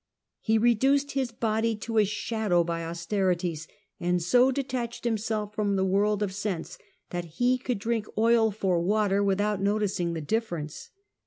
He 0.39 0.57
reduced 0.57 1.11
his 1.11 1.31
body 1.31 1.75
to 1.75 1.99
a 1.99 2.05
shadow 2.05 2.63
by 2.63 2.83
austerities, 2.83 3.67
and 3.99 4.19
so 4.19 4.51
detached 4.51 5.03
himself 5.03 5.53
from 5.53 5.75
the 5.75 5.85
world 5.85 6.23
of 6.23 6.33
sense 6.33 6.79
that 7.11 7.37
he 7.37 7.59
could 7.59 7.77
drink 7.77 8.07
oil 8.17 8.49
for 8.49 8.79
water 8.81 9.23
without 9.23 9.61
noticing 9.61 10.13
the 10.13 10.21
difference. 10.21 10.89